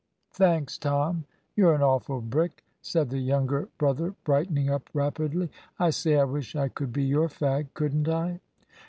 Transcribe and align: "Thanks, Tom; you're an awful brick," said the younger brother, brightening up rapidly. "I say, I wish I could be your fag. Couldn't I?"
"Thanks, 0.31 0.79
Tom; 0.79 1.25
you're 1.55 1.75
an 1.75 1.83
awful 1.83 2.21
brick," 2.21 2.63
said 2.81 3.11
the 3.11 3.19
younger 3.19 3.69
brother, 3.77 4.15
brightening 4.23 4.67
up 4.67 4.89
rapidly. 4.95 5.51
"I 5.77 5.91
say, 5.91 6.17
I 6.17 6.23
wish 6.23 6.55
I 6.55 6.69
could 6.69 6.91
be 6.91 7.03
your 7.03 7.27
fag. 7.27 7.67
Couldn't 7.75 8.09
I?" 8.09 8.39